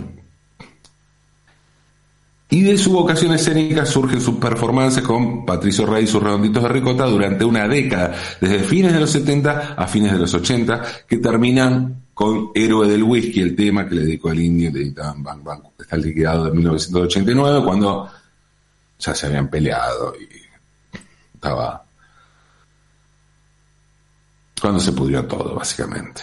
Y 2.51 2.61
de 2.61 2.79
su 2.79 2.91
vocación 2.91 3.33
escénica 3.33 3.85
surgen 3.85 4.19
sus 4.19 4.35
performances 4.35 5.03
con 5.03 5.45
Patricio 5.45 5.85
Rey 5.85 6.05
y 6.05 6.07
sus 6.07 6.23
redonditos 6.23 6.63
de 6.63 6.69
ricota 6.69 7.05
durante 7.05 7.45
una 7.45 7.67
década, 7.67 8.15
desde 8.41 8.59
fines 8.59 8.91
de 8.91 8.99
los 8.99 9.11
70 9.11 9.75
a 9.77 9.87
fines 9.87 10.11
de 10.11 10.17
los 10.17 10.33
80, 10.33 10.81
que 11.07 11.17
terminan 11.17 11.98
con 12.19 12.51
Héroe 12.53 12.85
del 12.85 13.01
Whisky, 13.01 13.39
el 13.39 13.55
tema 13.55 13.87
que 13.87 13.95
le 13.95 14.01
dedicó 14.01 14.27
al 14.27 14.41
indio, 14.41 14.69
de 14.73 14.91
Bang 14.91 15.41
Bang, 15.41 15.61
está 15.79 15.95
liquidado 15.95 16.43
de 16.43 16.51
1989, 16.51 17.63
cuando 17.63 18.09
ya 18.99 19.15
se 19.15 19.27
habían 19.27 19.49
peleado 19.49 20.13
y 20.19 20.27
estaba... 21.33 21.81
cuando 24.59 24.81
se 24.81 24.91
pudrió 24.91 25.25
todo, 25.27 25.55
básicamente. 25.55 26.21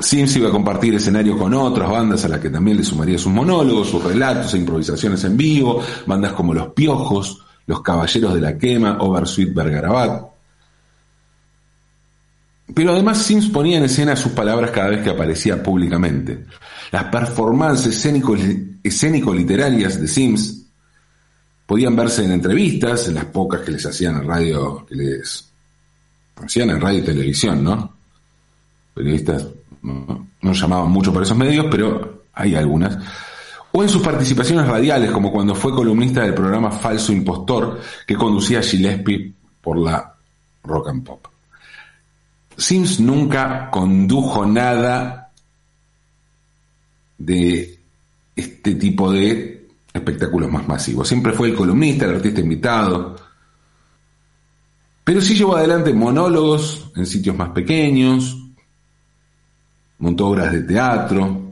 Sims 0.00 0.34
iba 0.34 0.48
a 0.48 0.50
compartir 0.50 0.96
escenario 0.96 1.38
con 1.38 1.54
otras 1.54 1.88
bandas 1.88 2.24
a 2.24 2.28
las 2.28 2.40
que 2.40 2.50
también 2.50 2.78
le 2.78 2.82
sumaría 2.82 3.18
sus 3.18 3.30
monólogos, 3.30 3.88
sus 3.88 4.02
relatos 4.02 4.52
e 4.52 4.58
improvisaciones 4.58 5.22
en 5.22 5.36
vivo, 5.36 5.80
bandas 6.06 6.32
como 6.32 6.54
Los 6.54 6.72
Piojos, 6.72 7.44
Los 7.68 7.82
Caballeros 7.82 8.34
de 8.34 8.40
la 8.40 8.58
Quema, 8.58 8.96
Oversweet 8.98 9.54
Bergarabat, 9.54 10.31
pero 12.74 12.92
además 12.92 13.22
Sims 13.22 13.48
ponía 13.48 13.78
en 13.78 13.84
escena 13.84 14.16
sus 14.16 14.32
palabras 14.32 14.70
cada 14.70 14.90
vez 14.90 15.02
que 15.02 15.10
aparecía 15.10 15.62
públicamente. 15.62 16.46
Las 16.90 17.04
performances 17.04 18.04
escénico-literarias 18.82 20.00
de 20.00 20.08
Sims 20.08 20.66
podían 21.66 21.96
verse 21.96 22.24
en 22.24 22.32
entrevistas, 22.32 23.08
en 23.08 23.14
las 23.14 23.26
pocas 23.26 23.62
que 23.62 23.72
les 23.72 23.86
hacían 23.86 24.16
en 24.16 24.26
radio, 24.26 24.84
que 24.86 24.94
les 24.94 25.50
hacían 26.36 26.70
en 26.70 26.80
radio 26.80 26.98
y 26.98 27.02
televisión, 27.02 27.64
¿no? 27.64 27.92
Periodistas 28.94 29.46
no, 29.82 30.28
no 30.40 30.52
llamaban 30.52 30.90
mucho 30.90 31.12
para 31.12 31.24
esos 31.24 31.36
medios, 31.36 31.66
pero 31.70 32.24
hay 32.34 32.54
algunas. 32.54 32.98
O 33.72 33.82
en 33.82 33.88
sus 33.88 34.02
participaciones 34.02 34.66
radiales, 34.66 35.10
como 35.10 35.32
cuando 35.32 35.54
fue 35.54 35.72
columnista 35.72 36.22
del 36.22 36.34
programa 36.34 36.70
Falso 36.70 37.12
Impostor 37.12 37.80
que 38.06 38.16
conducía 38.16 38.62
Gillespie 38.62 39.32
por 39.62 39.78
la 39.78 40.14
Rock 40.62 40.88
and 40.88 41.04
Pop. 41.04 41.31
Sims 42.56 43.00
nunca 43.00 43.70
condujo 43.70 44.46
nada 44.46 45.30
de 47.18 47.78
este 48.34 48.74
tipo 48.74 49.12
de 49.12 49.68
espectáculos 49.92 50.50
más 50.50 50.66
masivos. 50.66 51.08
Siempre 51.08 51.32
fue 51.32 51.48
el 51.48 51.54
columnista, 51.54 52.04
el 52.04 52.16
artista 52.16 52.40
invitado. 52.40 53.16
Pero 55.04 55.20
sí 55.20 55.34
llevó 55.34 55.56
adelante 55.56 55.92
monólogos 55.92 56.90
en 56.94 57.06
sitios 57.06 57.36
más 57.36 57.50
pequeños, 57.50 58.38
montó 59.98 60.28
obras 60.28 60.52
de 60.52 60.62
teatro 60.62 61.42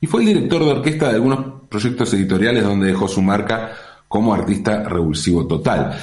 y 0.00 0.06
fue 0.06 0.22
el 0.22 0.26
director 0.28 0.64
de 0.64 0.70
orquesta 0.70 1.08
de 1.08 1.14
algunos 1.14 1.62
proyectos 1.68 2.12
editoriales 2.14 2.64
donde 2.64 2.88
dejó 2.88 3.08
su 3.08 3.22
marca 3.22 3.72
como 4.08 4.34
artista 4.34 4.82
revulsivo 4.84 5.46
total. 5.46 5.98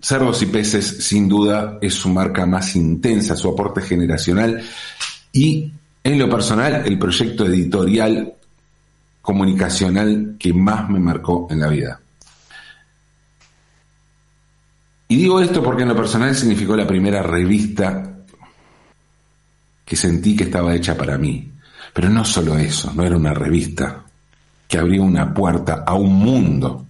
Cerdos 0.00 0.42
y 0.42 0.46
Peces, 0.46 1.04
sin 1.04 1.28
duda, 1.28 1.78
es 1.80 1.94
su 1.94 2.08
marca 2.08 2.46
más 2.46 2.76
intensa, 2.76 3.36
su 3.36 3.48
aporte 3.48 3.82
generacional 3.82 4.62
y, 5.32 5.72
en 6.04 6.18
lo 6.18 6.28
personal, 6.28 6.82
el 6.86 6.98
proyecto 6.98 7.46
editorial 7.46 8.34
comunicacional 9.20 10.36
que 10.38 10.52
más 10.52 10.88
me 10.88 10.98
marcó 10.98 11.48
en 11.50 11.60
la 11.60 11.68
vida. 11.68 12.00
Y 15.08 15.16
digo 15.16 15.40
esto 15.40 15.62
porque 15.62 15.82
en 15.82 15.88
lo 15.88 15.96
personal 15.96 16.34
significó 16.34 16.76
la 16.76 16.86
primera 16.86 17.22
revista 17.22 18.18
que 19.84 19.96
sentí 19.96 20.36
que 20.36 20.44
estaba 20.44 20.74
hecha 20.74 20.96
para 20.96 21.16
mí. 21.16 21.50
Pero 21.94 22.10
no 22.10 22.24
solo 22.24 22.58
eso, 22.58 22.92
no 22.94 23.04
era 23.04 23.16
una 23.16 23.32
revista 23.32 24.04
que 24.68 24.78
abría 24.78 25.00
una 25.00 25.32
puerta 25.32 25.82
a 25.86 25.94
un 25.94 26.12
mundo 26.12 26.86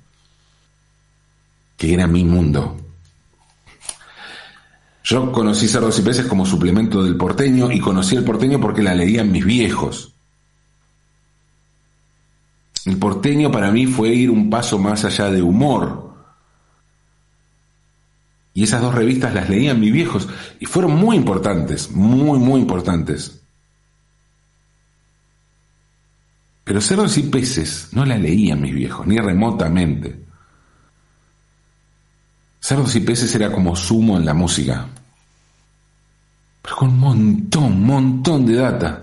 que 1.76 1.94
era 1.94 2.08
mi 2.08 2.24
mundo. 2.24 2.76
Yo 5.08 5.32
conocí 5.32 5.66
Cerdos 5.68 5.98
y 5.98 6.02
Peces 6.02 6.26
como 6.26 6.44
suplemento 6.44 7.02
del 7.02 7.16
porteño 7.16 7.72
y 7.72 7.80
conocí 7.80 8.14
el 8.14 8.24
porteño 8.24 8.60
porque 8.60 8.82
la 8.82 8.94
leían 8.94 9.32
mis 9.32 9.42
viejos. 9.42 10.12
El 12.84 12.98
porteño 12.98 13.50
para 13.50 13.70
mí 13.70 13.86
fue 13.86 14.10
ir 14.10 14.30
un 14.30 14.50
paso 14.50 14.78
más 14.78 15.06
allá 15.06 15.30
de 15.30 15.40
humor. 15.40 16.14
Y 18.52 18.64
esas 18.64 18.82
dos 18.82 18.94
revistas 18.94 19.32
las 19.32 19.48
leían 19.48 19.80
mis 19.80 19.94
viejos 19.94 20.28
y 20.60 20.66
fueron 20.66 20.94
muy 20.94 21.16
importantes, 21.16 21.90
muy, 21.90 22.38
muy 22.38 22.60
importantes. 22.60 23.40
Pero 26.64 26.82
Cerdos 26.82 27.16
y 27.16 27.22
Peces 27.22 27.88
no 27.92 28.04
la 28.04 28.18
leían 28.18 28.60
mis 28.60 28.74
viejos, 28.74 29.06
ni 29.06 29.16
remotamente. 29.16 30.22
Cerdos 32.60 32.94
y 32.94 33.00
Peces 33.00 33.34
era 33.34 33.50
como 33.50 33.74
sumo 33.74 34.18
en 34.18 34.26
la 34.26 34.34
música 34.34 34.86
con 36.62 36.88
un 36.88 36.98
montón, 36.98 37.82
montón 37.82 38.46
de 38.46 38.54
data. 38.54 39.00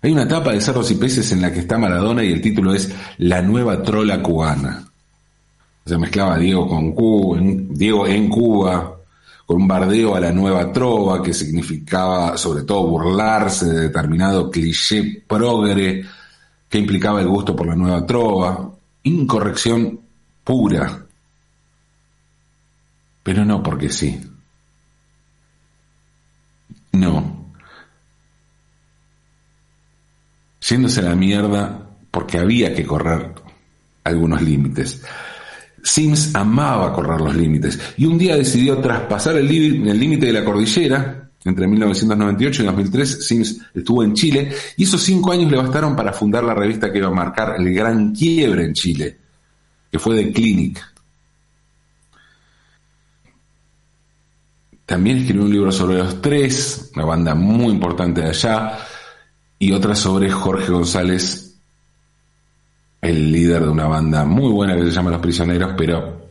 Hay 0.00 0.12
una 0.12 0.28
tapa 0.28 0.52
de 0.52 0.60
cerros 0.60 0.90
y 0.90 0.94
peces 0.94 1.32
en 1.32 1.42
la 1.42 1.52
que 1.52 1.60
está 1.60 1.76
Maradona 1.76 2.22
y 2.22 2.32
el 2.32 2.40
título 2.40 2.72
es 2.72 2.94
La 3.18 3.42
nueva 3.42 3.82
trola 3.82 4.22
cubana. 4.22 4.84
O 5.84 5.88
sea, 5.88 5.98
mezclaba 5.98 6.38
Diego 6.38 6.68
con 6.68 6.92
Cuba, 6.92 7.40
Diego 7.40 8.06
en 8.06 8.28
Cuba, 8.28 8.96
con 9.44 9.62
un 9.62 9.66
bardeo 9.66 10.14
a 10.14 10.20
la 10.20 10.30
nueva 10.30 10.72
trova, 10.72 11.22
que 11.22 11.32
significaba 11.32 12.36
sobre 12.36 12.62
todo 12.62 12.86
burlarse 12.86 13.66
de 13.66 13.80
determinado 13.80 14.50
cliché 14.50 15.24
progre 15.26 16.04
que 16.68 16.78
implicaba 16.78 17.20
el 17.20 17.28
gusto 17.28 17.56
por 17.56 17.66
la 17.66 17.74
nueva 17.74 18.04
trova. 18.04 18.70
Incorrección 19.02 19.98
pura. 20.44 21.06
Pero 23.22 23.44
no 23.44 23.62
porque 23.62 23.90
sí. 23.90 24.20
No. 26.98 27.52
Yéndose 30.68 31.00
a 31.00 31.04
la 31.04 31.14
mierda 31.14 31.86
porque 32.10 32.38
había 32.38 32.74
que 32.74 32.84
correr 32.84 33.34
algunos 34.02 34.42
límites. 34.42 35.02
Sims 35.82 36.34
amaba 36.34 36.92
correr 36.92 37.20
los 37.20 37.36
límites 37.36 37.78
y 37.96 38.04
un 38.04 38.18
día 38.18 38.36
decidió 38.36 38.78
traspasar 38.78 39.36
el 39.36 39.46
límite 39.46 40.26
de 40.26 40.32
la 40.32 40.44
cordillera. 40.44 41.30
Entre 41.44 41.68
1998 41.68 42.62
y 42.62 42.66
2003 42.66 43.26
Sims 43.26 43.60
estuvo 43.72 44.02
en 44.02 44.12
Chile 44.14 44.50
y 44.76 44.82
esos 44.82 45.00
cinco 45.00 45.30
años 45.30 45.50
le 45.52 45.56
bastaron 45.56 45.94
para 45.94 46.12
fundar 46.12 46.42
la 46.42 46.52
revista 46.52 46.90
que 46.90 46.98
iba 46.98 47.06
a 47.06 47.12
marcar 47.12 47.54
el 47.58 47.72
gran 47.72 48.12
quiebre 48.12 48.64
en 48.64 48.72
Chile, 48.72 49.16
que 49.90 50.00
fue 50.00 50.16
The 50.16 50.32
Clinic, 50.32 50.84
También 54.88 55.18
escribió 55.18 55.44
un 55.44 55.52
libro 55.52 55.70
sobre 55.70 55.98
los 55.98 56.22
tres, 56.22 56.92
una 56.96 57.04
banda 57.04 57.34
muy 57.34 57.72
importante 57.72 58.22
de 58.22 58.30
allá, 58.30 58.78
y 59.58 59.70
otra 59.70 59.94
sobre 59.94 60.30
Jorge 60.30 60.72
González, 60.72 61.56
el 63.02 63.30
líder 63.30 63.64
de 63.64 63.68
una 63.68 63.86
banda 63.86 64.24
muy 64.24 64.50
buena 64.50 64.74
que 64.74 64.84
se 64.84 64.90
llama 64.92 65.10
Los 65.10 65.20
Prisioneros, 65.20 65.74
pero 65.76 66.30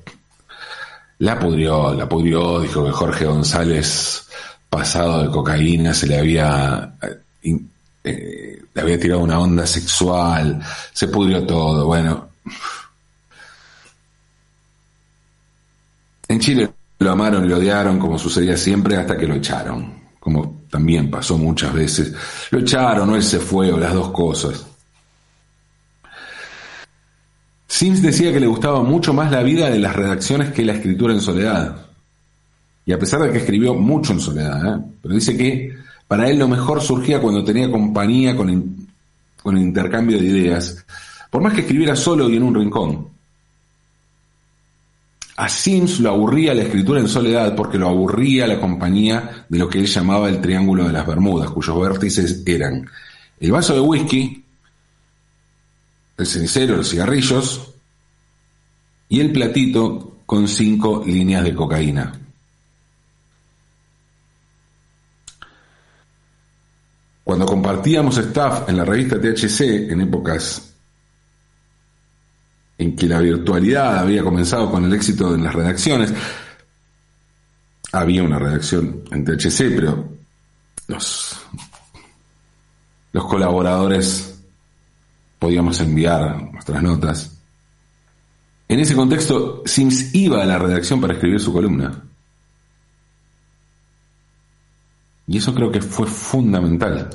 la 1.20 1.38
pudrió, 1.38 1.94
la 1.94 2.10
pudrió, 2.10 2.60
dijo 2.60 2.84
que 2.84 2.90
Jorge 2.90 3.26
González, 3.26 4.28
pasado 4.72 5.22
de 5.22 5.30
cocaína, 5.30 5.94
se 5.94 6.08
le 6.08 6.18
había, 6.18 6.96
eh, 7.44 7.60
eh, 8.06 8.64
le 8.74 8.82
había 8.82 9.00
tirado 9.00 9.22
una 9.22 9.40
onda 9.40 9.68
sexual, 9.68 10.60
se 10.94 11.08
pudrió 11.10 11.46
todo, 11.46 11.86
bueno. 11.86 12.30
En 16.28 16.40
Chile 16.40 16.72
lo 17.00 17.12
amaron 17.12 17.46
y 17.46 17.50
lo 17.50 17.58
odiaron, 17.58 18.00
como 18.00 18.18
sucedía 18.18 18.58
siempre, 18.58 18.96
hasta 18.96 19.18
que 19.18 19.28
lo 19.28 19.36
echaron, 19.36 19.94
como 20.20 20.62
también 20.70 21.10
pasó 21.10 21.38
muchas 21.38 21.74
veces. 21.74 22.14
Lo 22.52 22.60
echaron 22.60 23.10
o 23.10 23.16
él 23.16 23.24
se 23.24 23.40
fue, 23.40 23.72
o 23.72 23.78
las 23.78 23.94
dos 23.94 24.12
cosas. 24.12 24.66
Sims 27.68 28.02
decía 28.02 28.34
que 28.34 28.40
le 28.40 28.48
gustaba 28.48 28.82
mucho 28.82 29.14
más 29.14 29.32
la 29.32 29.44
vida 29.44 29.70
de 29.70 29.78
las 29.78 29.96
redacciones 29.96 30.52
que 30.52 30.66
la 30.66 30.74
escritura 30.74 31.14
en 31.14 31.22
soledad. 31.22 31.86
Y 32.86 32.94
a 32.94 33.00
pesar 33.00 33.22
de 33.22 33.32
que 33.32 33.40
escribió 33.40 33.74
mucho 33.74 34.14
en 34.14 34.20
soledad, 34.20 34.66
¿eh? 34.66 34.82
pero 35.02 35.14
dice 35.14 35.38
que 35.38 35.76
para 36.08 36.30
él 36.30 36.40
lo 36.40 36.48
mejor 36.48 36.82
surgía 36.82 37.20
cuando 37.22 37.44
tenía 37.44 37.70
compañía 37.70 38.36
con, 38.36 38.88
con 39.44 39.58
el 39.58 39.64
intercambio 39.64 40.18
de 40.18 40.26
ideas, 40.26 40.86
por 41.30 41.42
más 41.42 41.54
que 41.54 41.62
escribiera 41.62 41.96
solo 41.96 42.30
y 42.30 42.38
en 42.38 42.44
un 42.44 42.56
rincón. 42.56 43.17
A 45.38 45.50
Sims 45.50 46.00
lo 46.00 46.10
aburría 46.10 46.56
la 46.56 46.64
escritura 46.64 47.00
en 47.00 47.08
soledad 47.08 47.56
porque 47.56 47.78
lo 47.78 47.88
aburría 47.88 48.48
la 48.48 48.60
compañía 48.60 49.46
de 49.48 49.60
lo 49.60 49.70
que 49.70 49.80
él 49.80 49.86
llamaba 49.86 50.30
el 50.30 50.42
Triángulo 50.42 50.88
de 50.88 50.94
las 50.94 51.06
Bermudas, 51.06 51.52
cuyos 51.52 51.80
vértices 51.80 52.42
eran 52.44 52.90
el 53.40 53.52
vaso 53.52 53.76
de 53.76 53.80
whisky, 53.80 54.44
el 56.18 56.26
cenicero, 56.26 56.78
los 56.78 56.90
cigarrillos 56.90 57.72
y 59.10 59.20
el 59.20 59.32
platito 59.32 60.18
con 60.26 60.48
cinco 60.48 61.04
líneas 61.06 61.44
de 61.44 61.54
cocaína. 61.54 62.20
Cuando 67.24 67.46
compartíamos 67.46 68.18
staff 68.18 68.68
en 68.70 68.78
la 68.78 68.86
revista 68.86 69.22
THC 69.22 69.92
en 69.92 70.02
épocas 70.02 70.67
en 72.78 72.96
que 72.96 73.08
la 73.08 73.20
virtualidad 73.20 73.98
había 73.98 74.24
comenzado 74.24 74.70
con 74.70 74.86
el 74.86 74.94
éxito 74.94 75.34
en 75.34 75.44
las 75.44 75.54
redacciones. 75.54 76.14
Había 77.92 78.24
una 78.24 78.38
redacción 78.38 79.04
en 79.12 79.26
THC, 79.26 79.76
pero 79.76 80.10
los, 80.88 81.38
los 83.14 83.26
colaboradores 83.26 84.44
podíamos 85.40 85.80
enviar 85.80 86.52
nuestras 86.52 86.84
notas. 86.84 87.38
En 88.68 88.80
ese 88.80 88.96
contexto, 88.96 89.64
Sims 89.66 90.14
iba 90.14 90.44
a 90.44 90.46
la 90.46 90.60
redacción 90.60 91.00
para 91.00 91.14
escribir 91.14 91.40
su 91.40 91.54
columna. 91.54 92.04
Y 95.28 95.38
eso 95.38 95.54
creo 95.54 95.72
que 95.72 95.82
fue 95.82 96.08
fundamental 96.08 97.10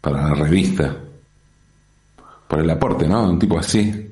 para 0.00 0.28
la 0.28 0.34
revista, 0.34 0.96
por 2.48 2.58
el 2.58 2.70
aporte, 2.70 3.06
¿no? 3.06 3.28
Un 3.28 3.38
tipo 3.38 3.58
así, 3.58 4.11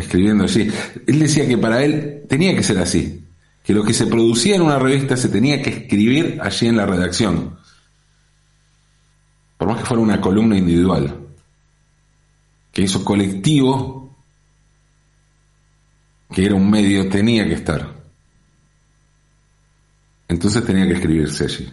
escribiendo 0.00 0.44
así. 0.44 0.68
Él 1.06 1.18
decía 1.18 1.46
que 1.46 1.58
para 1.58 1.82
él 1.84 2.24
tenía 2.28 2.54
que 2.54 2.62
ser 2.62 2.78
así, 2.78 3.24
que 3.62 3.72
lo 3.72 3.84
que 3.84 3.94
se 3.94 4.06
producía 4.06 4.56
en 4.56 4.62
una 4.62 4.78
revista 4.78 5.16
se 5.16 5.28
tenía 5.28 5.62
que 5.62 5.70
escribir 5.70 6.38
allí 6.42 6.66
en 6.66 6.76
la 6.76 6.86
redacción, 6.86 7.56
por 9.56 9.68
más 9.68 9.78
que 9.78 9.84
fuera 9.84 10.02
una 10.02 10.20
columna 10.20 10.56
individual, 10.56 11.28
que 12.72 12.84
eso 12.84 13.04
colectivo, 13.04 14.16
que 16.32 16.46
era 16.46 16.54
un 16.54 16.70
medio, 16.70 17.08
tenía 17.08 17.46
que 17.46 17.54
estar. 17.54 18.00
Entonces 20.28 20.64
tenía 20.64 20.86
que 20.86 20.94
escribirse 20.94 21.44
allí. 21.44 21.70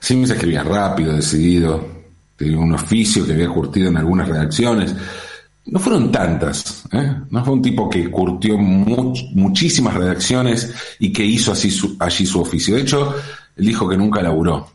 Sims 0.00 0.30
escribía 0.30 0.62
rápido, 0.62 1.14
decidido, 1.14 2.04
tenía 2.36 2.58
un 2.58 2.72
oficio 2.72 3.26
que 3.26 3.32
había 3.32 3.48
curtido 3.48 3.88
en 3.88 3.98
algunas 3.98 4.28
redacciones, 4.28 4.94
no 5.66 5.80
fueron 5.80 6.12
tantas, 6.12 6.84
¿eh? 6.92 7.16
no 7.28 7.44
fue 7.44 7.54
un 7.54 7.62
tipo 7.62 7.90
que 7.90 8.08
curtió 8.10 8.56
muchísimas 8.56 9.94
redacciones 9.94 10.72
y 11.00 11.12
que 11.12 11.24
hizo 11.24 11.52
así 11.52 11.76
allí 11.98 12.24
su 12.24 12.40
oficio. 12.40 12.76
De 12.76 12.82
hecho, 12.82 13.14
Él 13.56 13.66
dijo 13.66 13.88
que 13.88 13.96
nunca 13.96 14.22
laburó, 14.22 14.70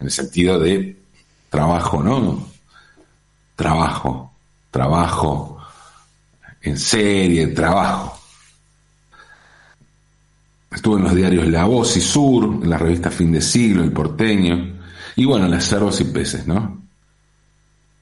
en 0.00 0.06
el 0.06 0.12
sentido 0.12 0.58
de 0.58 0.96
trabajo, 1.48 2.02
¿no? 2.02 2.48
Trabajo, 3.54 4.32
trabajo, 4.70 5.58
en 6.62 6.76
serie, 6.78 7.46
trabajo. 7.48 8.18
Estuvo 10.70 10.98
en 10.98 11.04
los 11.04 11.14
diarios 11.14 11.46
La 11.46 11.64
Voz 11.64 11.96
y 11.96 12.00
Sur, 12.00 12.60
en 12.62 12.68
la 12.68 12.76
revista 12.76 13.10
Fin 13.10 13.30
de 13.32 13.40
Siglo, 13.40 13.84
El 13.84 13.92
Porteño, 13.92 14.80
y 15.14 15.24
bueno, 15.24 15.46
en 15.46 15.52
las 15.52 15.64
Cervos 15.64 16.00
y 16.00 16.04
Peces, 16.04 16.46
¿no? 16.46 16.85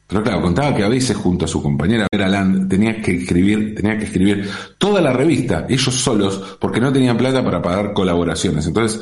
Pero 0.07 0.23
claro, 0.23 0.43
contaba 0.43 0.75
que 0.75 0.85
a 0.85 0.89
veces 0.89 1.17
junto 1.17 1.47
a 1.47 1.49
su 1.49 1.63
compañera 1.63 2.07
Vera 2.13 2.29
Land 2.29 2.69
tenía 2.69 3.01
que 3.01 3.17
escribir, 3.17 3.75
tenía 3.75 3.99
que 3.99 4.05
escribir 4.05 4.49
toda 4.77 5.01
la 5.01 5.13
revista, 5.13 5.67
ellos 5.69 5.95
solos, 5.95 6.59
porque 6.61 6.81
no 6.81 6.93
tenían 6.93 7.17
plata 7.17 7.43
para 7.43 7.63
pagar 7.63 7.95
colaboraciones. 7.95 8.67
Entonces 8.67 9.01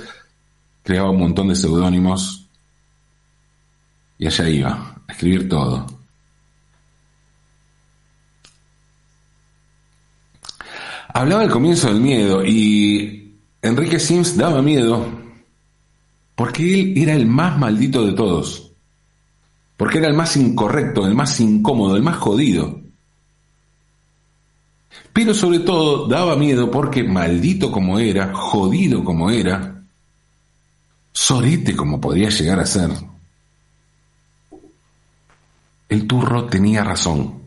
creaba 0.82 1.10
un 1.10 1.18
montón 1.18 1.48
de 1.48 1.56
seudónimos 1.56 2.48
y 4.18 4.26
allá 4.26 4.48
iba, 4.48 5.02
a 5.06 5.12
escribir 5.12 5.48
todo. 5.48 5.86
Hablaba 11.14 11.42
del 11.42 11.50
comienzo 11.50 11.88
del 11.88 12.00
miedo 12.00 12.44
y 12.44 13.36
Enrique 13.60 13.98
Sims 13.98 14.36
daba 14.36 14.62
miedo 14.62 15.06
porque 16.34 16.62
él 16.62 16.94
era 16.96 17.12
el 17.14 17.26
más 17.26 17.58
maldito 17.58 18.06
de 18.06 18.12
todos 18.12 18.71
porque 19.76 19.98
era 19.98 20.08
el 20.08 20.14
más 20.14 20.36
incorrecto, 20.36 21.06
el 21.06 21.14
más 21.14 21.40
incómodo, 21.40 21.96
el 21.96 22.02
más 22.02 22.16
jodido. 22.16 22.80
Pero 25.12 25.34
sobre 25.34 25.60
todo 25.60 26.06
daba 26.06 26.36
miedo 26.36 26.70
porque 26.70 27.02
maldito 27.02 27.70
como 27.70 27.98
era, 27.98 28.32
jodido 28.34 29.04
como 29.04 29.30
era, 29.30 29.82
sorete 31.12 31.76
como 31.76 32.00
podría 32.00 32.30
llegar 32.30 32.60
a 32.60 32.66
ser, 32.66 32.90
el 35.88 36.06
turro 36.06 36.46
tenía 36.46 36.82
razón. 36.82 37.42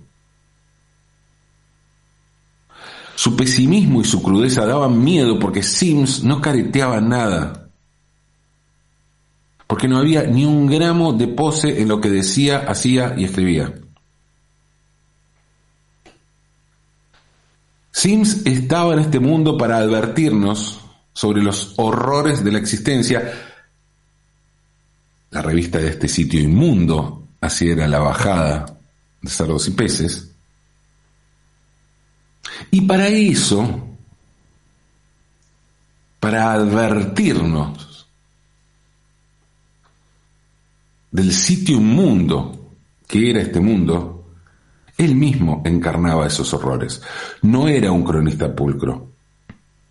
Su 3.16 3.36
pesimismo 3.36 4.02
y 4.02 4.06
su 4.06 4.22
crudeza 4.22 4.66
daban 4.66 5.04
miedo 5.04 5.40
porque 5.40 5.64
Sims 5.64 6.24
no 6.24 6.42
careteaba 6.42 7.00
nada 7.00 7.65
porque 9.68 9.88
no 9.88 9.98
había 9.98 10.24
ni 10.24 10.46
un 10.46 10.68
gramo 10.68 11.14
de 11.14 11.28
pose 11.28 11.82
en 11.82 11.88
lo 11.88 12.00
que 12.00 12.10
decía, 12.10 12.66
hacía 12.68 13.16
y 13.18 13.26
escribía. 13.26 13.74
Sims 17.92 18.46
estaba 18.46 18.94
en 18.94 19.00
este 19.00 19.20
mundo 19.20 19.58
para 19.58 19.78
advertirnos 19.78 20.82
sobre 21.14 21.42
los 21.42 21.74
horrores 21.78 22.44
de 22.44 22.52
la 22.52 22.60
existencia. 22.60 23.34
La 25.32 25.42
revista 25.42 25.80
de 25.80 25.90
este 25.90 26.08
sitio 26.08 26.40
inmundo, 26.40 27.30
así 27.42 27.70
era 27.70 27.88
la 27.88 28.00
bajada 28.00 28.66
de 29.22 29.30
cerdos 29.30 29.68
y 29.68 29.72
peces. 29.72 30.30
Y 32.70 32.82
para 32.82 33.08
eso, 33.08 33.88
para 36.20 36.54
advertirnos 36.54 37.95
del 41.16 41.32
sitio 41.32 41.78
inmundo 41.78 42.74
que 43.08 43.30
era 43.30 43.42
este 43.42 43.62
mundo, 43.62 44.26
él 44.98 45.16
mismo 45.16 45.62
encarnaba 45.64 46.28
esos 46.28 46.54
horrores. 46.54 47.02
No 47.42 47.70
era 47.70 47.90
un 47.90 48.04
cronista 48.04 48.54
pulcro. 48.54 49.12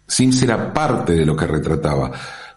Sims 0.06 0.42
era 0.42 0.70
parte 0.70 1.14
de 1.14 1.24
lo 1.24 1.34
que 1.34 1.46
retrataba. 1.46 2.12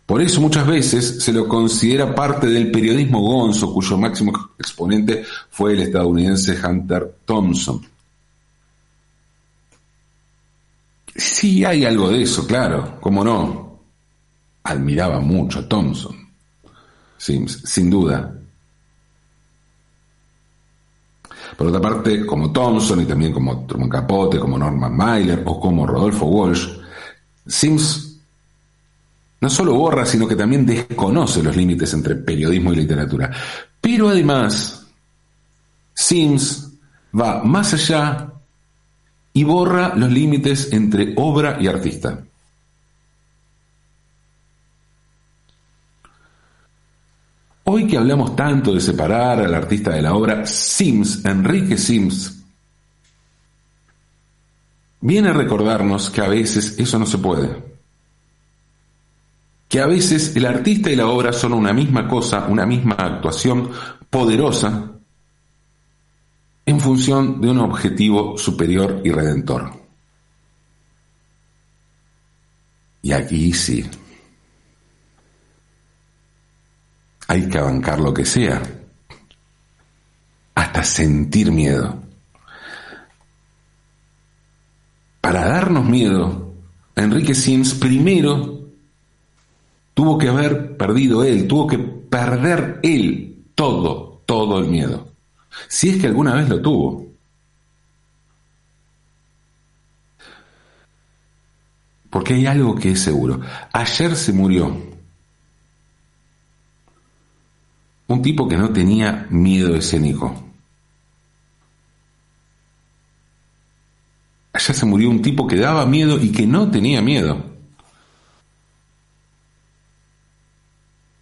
Por 0.06 0.22
eso 0.22 0.42
muchas 0.42 0.68
veces 0.68 1.24
se 1.24 1.32
lo 1.32 1.48
considera 1.48 2.14
parte 2.14 2.48
del 2.48 2.70
periodismo 2.70 3.22
gonzo, 3.22 3.74
cuyo 3.74 3.98
máximo 3.98 4.34
exponente 4.60 5.24
fue 5.50 5.72
el 5.72 5.84
estadounidense 5.84 6.58
Hunter 6.62 7.20
Thompson. 7.24 7.82
Sí 11.16 11.64
hay 11.64 11.86
algo 11.86 12.10
de 12.10 12.24
eso, 12.24 12.46
claro, 12.46 12.98
cómo 13.00 13.24
no. 13.24 13.80
Admiraba 14.64 15.22
mucho 15.22 15.60
a 15.60 15.70
Thompson. 15.70 16.18
Sims, 17.18 17.62
sin 17.64 17.90
duda. 17.90 18.37
Por 21.58 21.68
otra 21.68 21.82
parte, 21.82 22.24
como 22.26 22.52
Thompson 22.52 23.02
y 23.02 23.06
también 23.06 23.34
como 23.34 23.66
Truman 23.66 23.90
Capote, 23.90 24.38
como 24.38 24.60
Norman 24.60 24.96
Mailer 24.96 25.42
o 25.46 25.60
como 25.60 25.88
Rodolfo 25.88 26.26
Walsh, 26.26 26.68
Sims 27.48 28.20
no 29.40 29.50
solo 29.50 29.74
borra, 29.74 30.06
sino 30.06 30.28
que 30.28 30.36
también 30.36 30.66
desconoce 30.66 31.42
los 31.42 31.56
límites 31.56 31.94
entre 31.94 32.16
periodismo 32.16 32.74
y 32.74 32.78
literatura. 32.78 33.32
Pero 33.82 34.10
además, 34.10 34.86
Sims 35.94 36.74
va 37.20 37.44
más 37.44 37.74
allá 37.74 38.34
y 39.34 39.44
borra 39.44 39.94
los 39.96 40.12
límites 40.12 40.72
entre 40.74 41.14
obra 41.16 41.58
y 41.60 41.68
artista. 41.68 42.24
Hoy 47.70 47.86
que 47.86 47.98
hablamos 47.98 48.34
tanto 48.34 48.74
de 48.74 48.80
separar 48.80 49.42
al 49.42 49.54
artista 49.54 49.92
de 49.92 50.02
la 50.02 50.14
obra, 50.14 50.46
Sims, 50.46 51.26
Enrique 51.26 51.78
Sims, 51.78 52.42
viene 55.02 55.28
a 55.28 55.34
recordarnos 55.34 56.10
que 56.10 56.22
a 56.22 56.30
veces 56.30 56.80
eso 56.80 56.98
no 56.98 57.06
se 57.06 57.18
puede. 57.18 57.62
Que 59.68 59.82
a 59.82 59.86
veces 59.86 60.34
el 60.38 60.46
artista 60.46 60.90
y 60.90 60.96
la 60.96 61.08
obra 61.08 61.34
son 61.34 61.52
una 61.52 61.74
misma 61.74 62.08
cosa, 62.08 62.48
una 62.48 62.66
misma 62.66 62.96
actuación 62.96 63.70
poderosa 64.10 64.94
en 66.66 66.80
función 66.80 67.42
de 67.42 67.50
un 67.50 67.60
objetivo 67.60 68.38
superior 68.38 69.02
y 69.04 69.12
redentor. 69.12 69.74
Y 73.02 73.12
aquí 73.12 73.52
sí. 73.52 73.86
Hay 77.28 77.50
que 77.50 77.60
bancar 77.60 78.00
lo 78.00 78.14
que 78.14 78.26
sea, 78.26 78.62
hasta 80.56 80.84
sentir 80.84 81.52
miedo. 81.52 82.02
Para 85.20 85.46
darnos 85.46 85.86
miedo, 85.86 86.54
Enrique 86.96 87.36
Sims 87.36 87.74
primero 87.74 88.62
tuvo 89.94 90.18
que 90.18 90.30
haber 90.30 90.78
perdido 90.78 91.24
él, 91.24 91.48
tuvo 91.48 91.68
que 91.68 91.78
perder 91.78 92.80
él 92.82 93.46
todo, 93.56 94.22
todo 94.26 94.60
el 94.60 94.68
miedo. 94.68 95.10
Si 95.68 95.90
es 95.90 95.98
que 96.00 96.08
alguna 96.08 96.34
vez 96.36 96.48
lo 96.48 96.62
tuvo. 96.62 97.08
Porque 102.10 102.36
hay 102.36 102.46
algo 102.46 102.76
que 102.76 102.92
es 102.92 103.02
seguro. 103.02 103.42
Ayer 103.74 104.16
se 104.16 104.32
murió 104.32 104.97
Un 108.08 108.22
tipo 108.22 108.48
que 108.48 108.58
no 108.58 108.70
tenía 108.72 109.28
miedo 109.30 109.76
escénico. 109.76 110.44
Allá 114.54 114.74
se 114.74 114.86
murió 114.86 115.10
un 115.10 115.22
tipo 115.22 115.46
que 115.46 115.58
daba 115.58 115.86
miedo 115.86 116.18
y 116.20 116.32
que 116.32 116.48
no 116.48 116.72
tenía 116.72 117.02
miedo. 117.02 117.44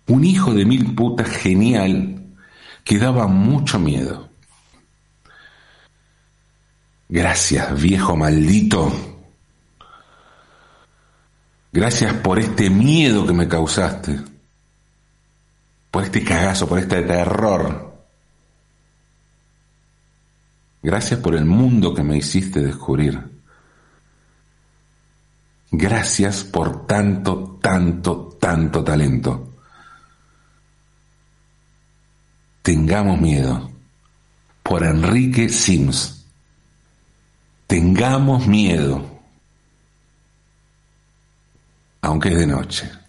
Un 0.07 0.23
hijo 0.23 0.53
de 0.53 0.65
mil 0.65 0.93
putas 0.93 1.27
genial 1.29 2.23
que 2.83 2.99
daba 2.99 3.27
mucho 3.27 3.79
miedo. 3.79 4.29
Gracias, 7.09 7.81
viejo 7.81 8.15
maldito. 8.15 8.91
Gracias 11.73 12.13
por 12.13 12.39
este 12.39 12.69
miedo 12.69 13.25
que 13.25 13.33
me 13.33 13.47
causaste 13.47 14.34
por 15.95 16.03
este 16.03 16.25
cagazo, 16.25 16.67
por 16.67 16.77
este 16.77 17.03
terror. 17.03 18.05
Gracias 20.83 21.17
por 21.21 21.35
el 21.35 21.45
mundo 21.45 21.93
que 21.93 22.03
me 22.03 22.17
hiciste 22.17 22.59
descubrir. 22.59 23.17
Gracias 25.71 26.43
por 26.43 26.85
tanto, 26.85 27.59
tanto, 27.61 28.37
tanto 28.41 28.83
talento. 28.83 29.53
Tengamos 32.61 33.21
miedo. 33.21 33.71
Por 34.63 34.83
Enrique 34.83 35.47
Sims. 35.47 36.25
Tengamos 37.67 38.45
miedo. 38.47 39.21
Aunque 42.01 42.33
es 42.33 42.37
de 42.37 42.47
noche. 42.47 43.04